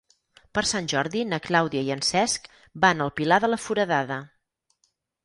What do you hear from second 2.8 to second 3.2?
van al